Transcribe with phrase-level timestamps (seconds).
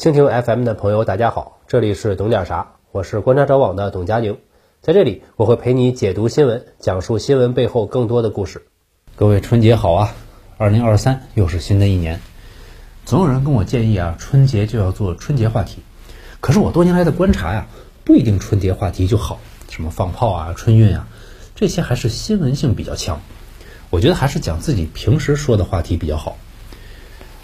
[0.00, 4.38] 蜻蜓 FM 的朋友，大家好，这里是懂点啥，我是观察者网的董佳宁，
[4.80, 8.62] 在这里我会陪你解读新闻，讲述新闻背后更多的故事。
[9.14, 10.14] 各位春节好啊！
[10.56, 12.18] 二零二三又是新的一年，
[13.04, 15.82] 总有人跟我建议啊，春节就要做春节话题。
[16.40, 17.66] 可是我多年来的观察呀，
[18.02, 19.38] 不一定春节话题就好，
[19.68, 21.08] 什么放炮啊、春运啊，
[21.54, 23.20] 这些还是新闻性比较强。
[23.90, 26.38] 我觉得还是讲自己平时说的话题比较好。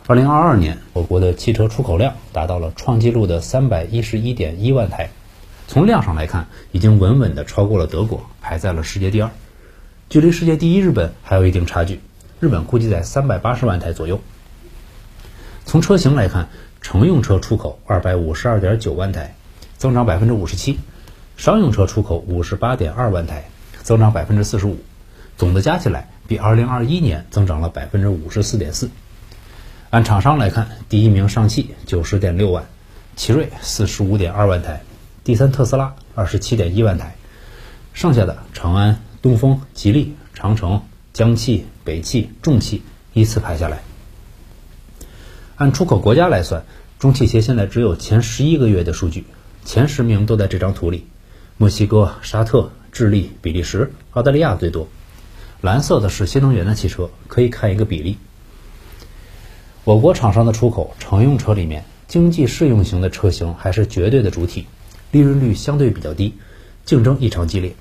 [0.09, 5.11] 二零二二年，我国的汽车出口量达到了创纪录的三百一十一点一万台，
[5.67, 9.32] 从量上来看，已经稳稳的超过了德国，排在了世界第二，
[10.08, 12.00] 距离世界第一日本还有一定差距。
[12.39, 14.21] 日本估计在三百八十万台左右。
[15.64, 16.50] 从车型来看，
[16.81, 19.34] 乘用车出口二百五十二点九万台，
[19.76, 20.76] 增长百分之五十七；
[21.36, 23.48] 商用车出口五十八点二万台，
[23.82, 24.79] 增长百分之四十五。
[25.36, 28.89] 总的加起来，比二零二一年增长了百分之五十四点四。
[29.90, 32.67] 按厂商来看，第一名上汽九十点六万，
[33.14, 34.83] 奇瑞四十五点二万台，
[35.22, 37.15] 第三特斯拉二十七点一万台，
[37.92, 43.83] 剩下的长安、东风、吉利、长城、江汽、北汽、重汽依次排下来。
[45.55, 46.64] 按出口国家来算，
[46.98, 49.25] 中汽协现在只有前十一个月的数据，
[49.64, 51.07] 前十名都在这张图里，
[51.57, 54.89] 墨西哥、沙特、智利、比利时、澳大利亚最多。
[55.61, 58.19] 蓝色的是新能源的汽车，可以看一个比例。
[59.87, 64.67] 我国厂商的出口乘用车里面，经济适用型的车型还是绝对的主体，
[65.12, 66.34] 利润率相对比较低，
[66.84, 67.77] 竞争异常激烈。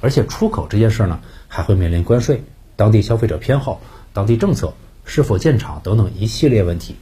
[0.00, 2.44] 而且出口这件事呢，还会面临关税、
[2.76, 3.80] 当地消费者偏好、
[4.12, 6.94] 当地政策是否建厂等等一系列问题。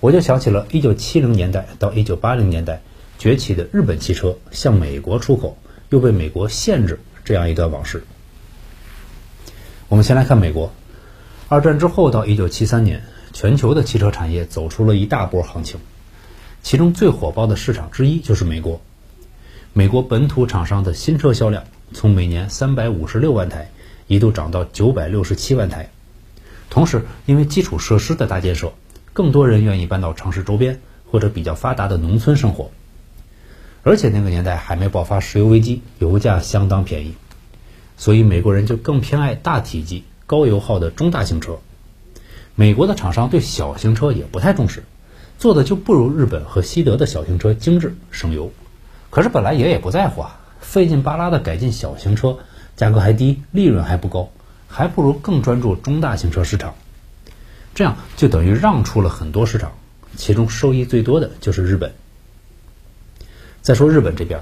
[0.00, 2.82] 我就想起了1970年代到1980年代
[3.18, 5.56] 崛起的日本汽车向美国出口，
[5.88, 8.04] 又被美国限制这样一段往事。
[9.88, 10.70] 我们先来看美国，
[11.48, 13.02] 二战之后到1973年。
[13.34, 15.80] 全球的汽车产业走出了一大波行情，
[16.62, 18.80] 其中最火爆的市场之一就是美国。
[19.72, 23.72] 美国本土厂商的新车销量从每年三百五十六万台
[24.06, 25.90] 一度涨到九百六十七万台。
[26.70, 28.72] 同时，因为基础设施的大建设，
[29.12, 32.70] 更多人愿意搬到城市周边或者比较发达的农村生活。
[33.82, 37.14] 而且那个年代还没爆发石油危机，油价相当便宜，
[37.96, 41.58] 所以美国人就更偏爱大体积、高油耗的中大型车。
[42.56, 44.84] 美国的厂商对小型车也不太重视，
[45.38, 48.52] 做的就不如日本和西德的小型车精致省油。
[49.10, 52.38] 可是本来爷也不在乎啊，费劲巴拉的改进小型车，
[52.76, 54.30] 价格还低，利润还不高，
[54.68, 56.74] 还不如更专注中大型车市场。
[57.74, 59.72] 这样就等于让出了很多市场，
[60.14, 61.92] 其中受益最多的就是日本。
[63.62, 64.40] 再说日本这边，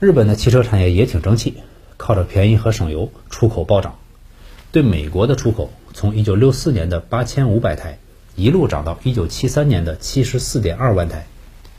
[0.00, 1.54] 日本的汽车产业也挺争气，
[1.96, 3.94] 靠着便宜和省油，出口暴涨。
[4.72, 5.70] 对美国的出口。
[5.98, 7.98] 从一九六四年的八千五百台，
[8.36, 11.26] 一路涨到一九七三年的七十四点二万台，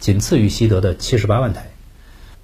[0.02, 1.72] 仅次于西德的七十八万台。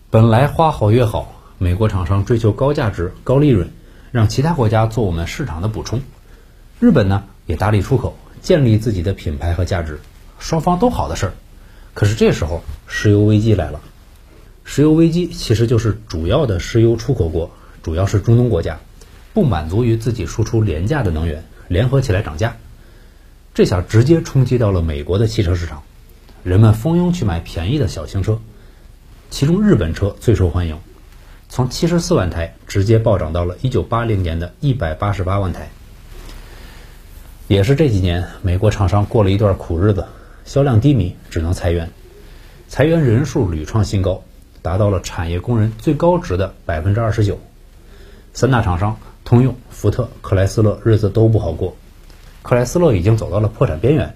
[0.09, 3.71] 本来花好月好，美国厂商追求高价值、高利润，
[4.13, 5.99] 让其他国家做我们市场的补充。
[6.79, 9.99] 日本呢也大力出口，建立自己的品牌和价值，
[10.39, 11.33] 双方都好的事儿。
[11.93, 13.81] 可是这时候石油危机来了，
[14.63, 17.51] 石油危机其实就是主要的石油出口国，
[17.83, 18.79] 主要是中东国家，
[19.33, 21.43] 不满足于自己输出廉价的能源。
[21.67, 22.57] 联合起来涨价，
[23.53, 25.83] 这下直接冲击到了美国的汽车市场，
[26.43, 28.39] 人们蜂拥去买便宜的小型车，
[29.29, 30.77] 其中日本车最受欢迎，
[31.49, 35.69] 从七十四万台直接暴涨到了一九八零年的一百八十八万台。
[37.47, 40.05] 也是这几年，美国厂商过了一段苦日子，
[40.45, 41.91] 销量低迷，只能裁员，
[42.67, 44.23] 裁员人数屡创新高，
[44.61, 47.39] 达到了产业工人最高值的百分之二十九。
[48.33, 48.99] 三大厂商。
[49.25, 51.75] 通用、福特、克莱斯勒日子都不好过，
[52.43, 54.15] 克莱斯勒已经走到了破产边缘，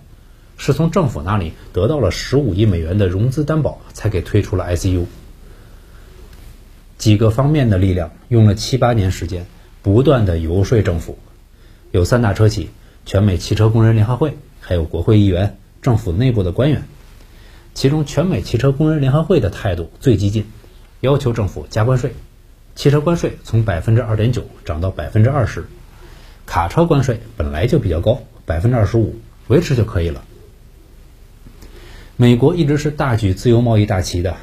[0.55, 5.05] 是从政府那里得到了十五亿美元的融资担保，才给推出了 ICU。
[6.99, 9.47] 几个方面的力量用了七八年时间，
[9.81, 11.17] 不断的游说政府，
[11.91, 12.69] 有三大车企、
[13.05, 16.83] 全美汽车工人联合会，还有国会议员、政府内部的官员。
[17.73, 20.45] 其中，全美汽车工人联合会的态度最激进，
[20.99, 22.13] 要求政府加关税。
[22.79, 25.65] 汽车关税从百分之二点九涨到百分之二十，
[26.45, 30.23] 卡车关税本来就比较高，百分之二十五维持就可以了。
[32.15, 34.37] 美国一直是大举自由贸易大旗的，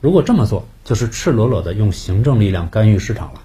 [0.00, 3.42] 如果这么做，就是赤裸裸的用行政力量干预市场了，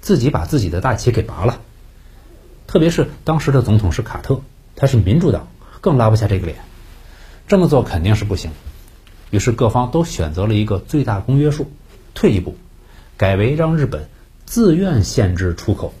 [0.00, 1.60] 自己把自己的大旗给拔了。
[2.66, 4.40] 特别是当时的总统是卡特，
[4.76, 5.46] 他是民主党，
[5.82, 6.56] 更拉不下这个脸，
[7.46, 8.50] 这么做肯定是不行。
[9.28, 11.70] 于是各方都选择了一个最大公约数，
[12.14, 12.56] 退一步。
[13.20, 14.08] 改为让日本
[14.46, 15.92] 自愿限制出口，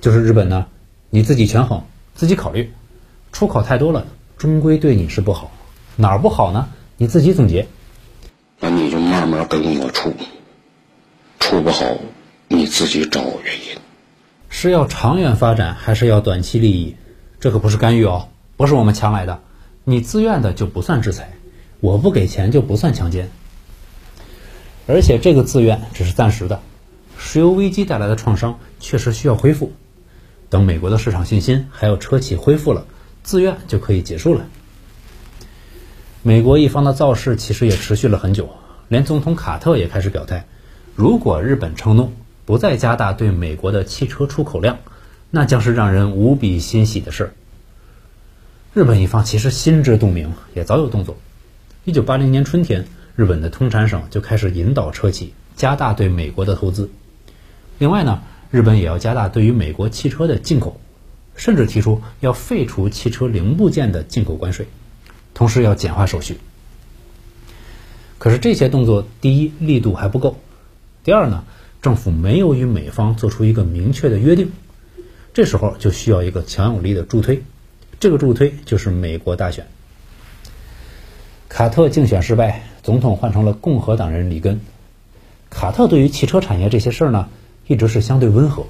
[0.00, 0.66] 就是日本呢，
[1.10, 1.82] 你自己权衡，
[2.14, 2.70] 自己考虑，
[3.32, 4.06] 出口太多了，
[4.38, 5.50] 终归对你是不好。
[5.96, 6.68] 哪儿不好呢？
[6.98, 7.66] 你自己总结。
[8.60, 10.14] 那你就慢慢跟我处，
[11.40, 11.84] 处不好
[12.46, 13.76] 你自己找原因。
[14.48, 16.94] 是要长远发展，还是要短期利益？
[17.40, 19.40] 这可不是干预哦，不是我们强来的。
[19.82, 21.32] 你自愿的就不算制裁，
[21.80, 23.30] 我不给钱就不算强奸。
[24.86, 26.60] 而且这个自愿只是暂时的，
[27.18, 29.72] 石油危机带来的创伤确实需要恢复。
[30.48, 32.86] 等美国的市场信心还有车企恢复了，
[33.24, 34.46] 自愿就可以结束了。
[36.22, 38.48] 美国一方的造势其实也持续了很久，
[38.88, 40.46] 连总统卡特也开始表态：
[40.94, 42.12] 如果日本承诺
[42.44, 44.78] 不再加大对美国的汽车出口量，
[45.30, 47.32] 那将是让人无比欣喜的事。
[48.72, 51.16] 日本一方其实心知肚明，也早有动作。
[51.84, 52.86] 一九八零年春天，
[53.16, 56.90] 日本的通产省就开始引导车企加大对美国的投资。
[57.78, 60.80] 另外呢，日本也要加大对于美国汽车的进口，
[61.34, 64.68] 甚至提出要废除汽车零部件的进口关税。
[65.32, 66.38] 同时要简化手续，
[68.18, 70.38] 可是这些动作，第一力度还不够，
[71.04, 71.44] 第二呢，
[71.82, 74.50] 政府没有与美方做出一个明确的约定，
[75.34, 77.42] 这时候就需要一个强有力的助推，
[78.00, 79.66] 这个助推就是美国大选。
[81.50, 84.60] 卡特竞选失败，总统换成了共和党人里根。
[85.50, 87.28] 卡特对于汽车产业这些事儿呢，
[87.66, 88.66] 一直是相对温和，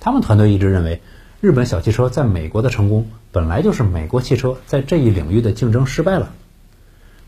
[0.00, 1.00] 他们团队一直认为。
[1.40, 6.32] 日本小汽车在美国的成功，本来就是美国汽车在这一领域的竞争失败了。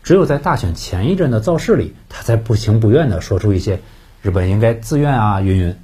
[0.03, 3.79] 只有在大选前一阵的造势里，他才不情不愿地说出一些
[4.21, 5.77] 日本应该自愿啊云云。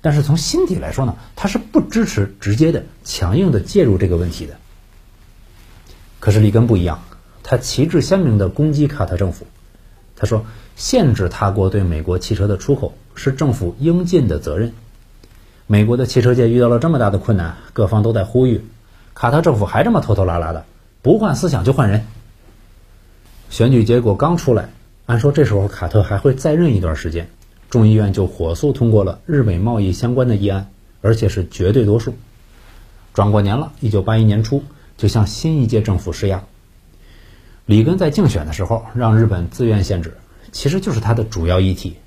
[0.00, 4.56] 但是从心底来说呢，他是不支持直接的、强硬的介入这个问题的。
[6.18, 7.04] 可是里根不一样，
[7.44, 9.46] 他旗帜鲜明地攻击卡特政府。
[10.20, 10.44] 他说，
[10.76, 14.74] 限制他国对美国汽车的出口是政府应尽的责任。
[15.66, 18.62] 美国的汽车界遇到了这么大的困难，各方都在呼吁，
[19.14, 20.66] 卡特政府还这么拖拖拉拉的，
[21.00, 22.04] 不换思想就换人。
[23.48, 24.68] 选举结果刚出来，
[25.06, 27.30] 按说这时候卡特还会再任一段时间，
[27.70, 30.70] 众议院就火速通过了日美贸易相关的议案，
[31.00, 32.14] 而且是绝对多数。
[33.14, 34.62] 转过年了，一九八一年初
[34.98, 36.44] 就向新一届政府施压。
[37.70, 40.16] 里根在竞选的时候让日本自愿限制，
[40.50, 41.98] 其实就是他的主要议题。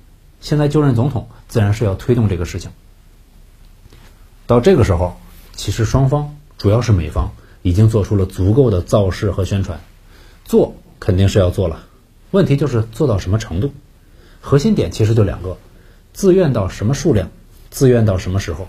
[0.42, 2.70] 现在就任总统，自然是要推动这个事情。
[4.46, 5.16] 到这个时候，
[5.56, 7.32] 其实双方主要是美方
[7.62, 9.80] 已经做出了足够的造势和宣传，
[10.44, 11.86] 做肯定是要做了，
[12.30, 13.72] 问题就是做到什么程度。
[14.42, 15.56] 核心点其实就两个：
[16.12, 17.30] 自愿到什么数量，
[17.70, 18.68] 自愿到什么时候。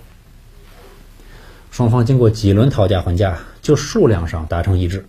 [1.72, 5.06] 双方经过几轮讨价还价，就数量上达成一致，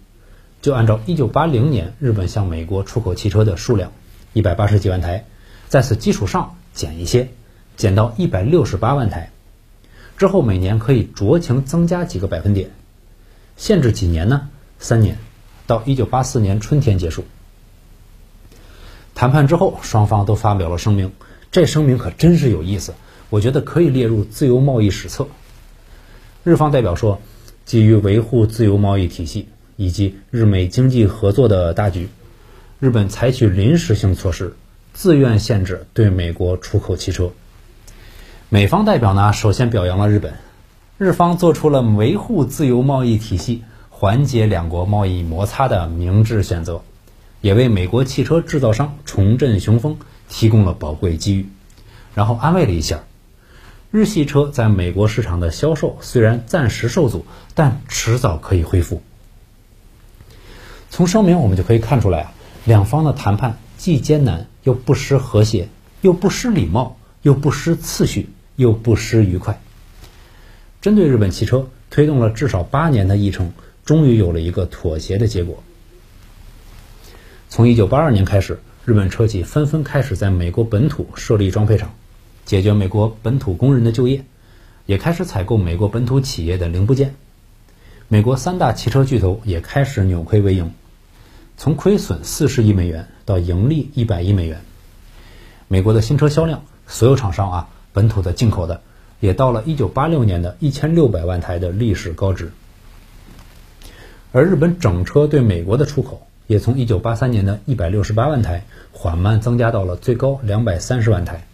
[0.62, 3.93] 就按照1980年日本向美国出口汽车的数量
[4.35, 5.25] 180几万台，
[5.69, 7.29] 在此基础上减一些，
[7.76, 9.31] 减到168万台。
[10.17, 12.70] 之后每年可以酌情增加几个百分点，
[13.56, 14.49] 限制几年呢？
[14.79, 15.19] 三年，
[15.67, 17.25] 到一九八四年春天结束。
[19.14, 21.12] 谈判之后，双方都发表了声明，
[21.50, 22.94] 这声明可真是有意思，
[23.31, 25.29] 我觉得可以列入自由贸易史册。
[26.44, 27.20] 日方代表说，
[27.64, 32.08] 基于维护自由贸易体系以及日美经济合作的大局，
[32.81, 34.56] 日本采取临时性措施，
[34.93, 37.31] 自愿限制对美国出口汽车。
[38.49, 40.34] 美方代表呢，首先表扬了日本，
[40.99, 46.82] 日方做出了维护自由贸易体系、缓解两国贸易摩擦的明智选择，
[47.40, 49.98] 也为美国汽车制造商重振雄风
[50.29, 51.48] 提供了宝贵机遇。
[52.15, 53.01] 然后安慰了一下，
[53.91, 59.03] 日系车在美国市场的销售虽然暂时受阻，但迟早可以恢复。
[60.96, 62.32] 从声明我们就可以看出来啊，
[62.65, 65.69] 两方的谈判既艰难又不失和谐，
[66.00, 68.31] 又不失礼貌，又不失次序。
[68.56, 69.60] 又不失愉快。
[70.81, 73.53] 针对日本汽车推动了至少八年的议程，
[73.84, 75.62] 终于有了一个妥协的结果。
[77.50, 81.94] 从一九八二年开始，日本车企纷纷开始在美国本土设立装配厂，
[82.46, 84.24] 解决美国本土工人的就业，
[84.86, 87.15] 也开始采购美国本土企业的零部件。
[88.08, 90.72] 美国三大汽车巨头也开始扭亏为盈，
[91.56, 94.60] 从亏损四十亿美元到盈利一百亿美元。
[95.69, 97.69] 美国的新车销量，所有厂商啊。
[97.93, 98.82] 本土的进口的
[99.20, 102.53] 也到了一九八六年的一千六百万台的历史高值，
[104.32, 111.46] 而日本整车对美国的出口也从一九八三年的一百六十八万台缓慢增加到了最高两百三十万台。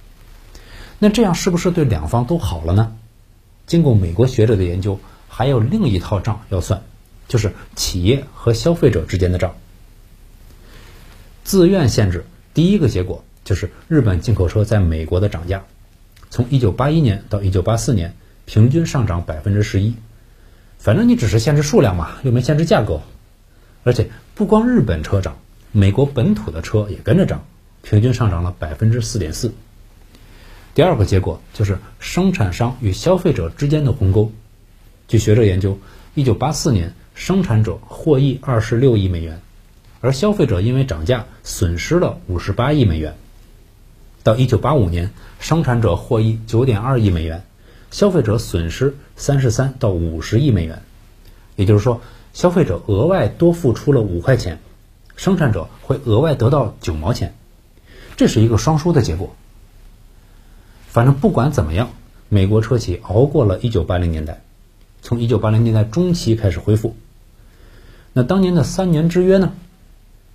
[0.98, 2.92] 那这样是不是对两方都好了呢？
[3.68, 6.82] 经过美国学者的研究，还有另一套账要算，
[7.28, 9.54] 就是企业和消费者之间的账。
[11.44, 15.64] 自愿限制第一个结果就是日本进口车在美国的涨价。
[16.30, 19.94] 从一九八一年到一九八四年，平均上涨百分之十一。
[20.78, 23.02] 反正你只是限制数量嘛，又没限制价格。
[23.84, 25.36] 而且不光日本车涨，
[25.72, 27.44] 美国本土的车也跟着涨，
[27.82, 29.52] 平均上涨了百分之四点四。
[30.74, 34.32] 第二个结果就是生产商与消费者之间的鸿沟。
[35.08, 35.78] 据学者研究，
[36.14, 39.42] 一九八四年生产者获益二十六亿美元，
[40.02, 43.14] 而消费者因为涨价损失了五十八亿美元。
[44.24, 47.44] 到一九八五年，生产者获益九点二亿美元，
[47.92, 50.82] 消费者损失三十三到五十亿美元。
[51.54, 52.00] 也就是说，
[52.32, 54.58] 消费者额外多付出了五块钱，
[55.16, 57.34] 生产者会额外得到九毛钱，
[58.16, 59.36] 这是一个双输的结果。
[60.88, 61.90] 反正不管怎么样，
[62.28, 64.42] 美国车企熬过了一九八零年代，
[65.00, 66.96] 从一九八零年代中期开始恢复。
[68.12, 69.52] 那当年的三年之约呢？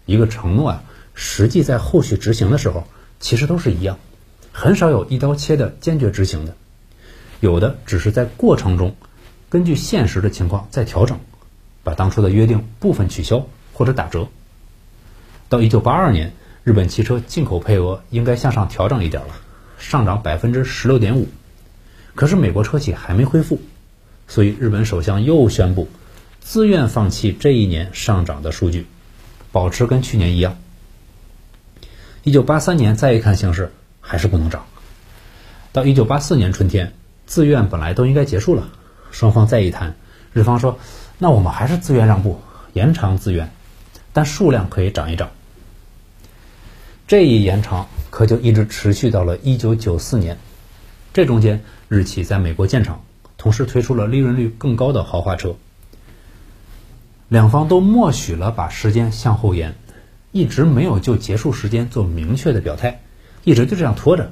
[0.07, 0.83] 一个承诺啊，
[1.13, 2.87] 实际在后续执行的时候，
[3.19, 3.99] 其实都是一样，
[4.51, 6.55] 很少有一刀切的坚决执行的，
[7.39, 8.95] 有的只是在过程中。
[9.49, 11.19] 根据现实的情况再调整，
[11.83, 14.27] 把当初的约定部分取消或者打折。
[15.49, 16.33] 到一九八二年，
[16.63, 19.35] 日本汽车进口配额应该向上调整一点了，
[19.77, 21.27] 上涨百分之十六点五。
[22.13, 23.61] 可是美国车企还没恢复，
[24.27, 25.87] 所以日本首相又宣布
[26.41, 28.85] 自愿放弃这一年上涨的数据，
[29.57, 30.55] 保持跟去年一样。
[32.21, 34.67] 一九八三年再一看形势，还是不能涨。
[35.71, 36.93] 到一九八四年春天，
[37.25, 38.69] 自愿本来都应该结束了。
[39.09, 39.95] 双方再一谈，
[40.31, 40.77] 日方说
[41.17, 42.39] ：“那我们还是自愿让步，
[42.73, 43.51] 延长自愿，
[44.13, 45.31] 但数量可以涨一涨。”
[47.07, 50.37] 这一延长可就一直持续到了一九九四年。
[51.15, 53.03] 这中间，日企在美国建厂，
[53.39, 55.55] 同时推出了利润率更高的豪华车。
[57.29, 59.75] 两方都默许了把时间向后延，
[60.31, 63.01] 一直没有就结束时间做明确的表态，
[63.43, 64.31] 一直就这样拖着。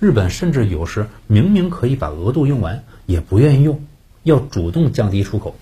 [0.00, 2.84] 日本甚至有时明明可以把额度用完。
[3.06, 3.84] 也不愿意用，
[4.22, 5.54] 要主动降低出口。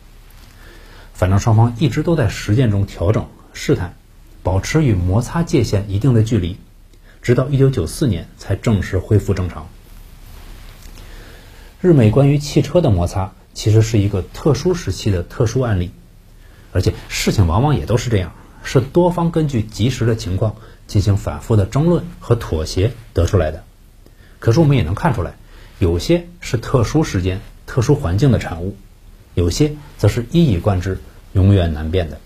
[1.12, 3.96] 反正双方一直都在实践中调整试探，
[4.44, 6.56] 保持与摩擦界限一定的距离，
[7.20, 9.66] 直到一九九四年才正式恢复正常。
[11.80, 15.90] 日美关于汽车的摩擦其实是一个特殊时期的特殊案例，
[16.72, 18.32] 而且事情往往也都是这样，
[18.64, 23.62] 是多方根据及时的情况进行反复的争论和妥协得出来的。
[24.38, 25.34] 可是我们也能看出来。
[25.78, 28.76] 有些是特殊时间、特殊环境的产物，
[29.34, 31.00] 有些则是一以贯之、
[31.32, 32.20] 永远难变的。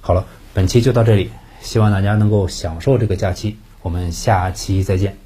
[0.00, 1.30] 好了，本期就到这里，
[1.60, 5.21] 希望大家能够享受这个假期，我们下期再见。